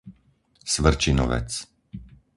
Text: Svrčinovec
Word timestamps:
Svrčinovec 0.73 1.51